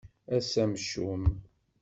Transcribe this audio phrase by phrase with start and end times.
[0.35, 1.23] Ass amcum.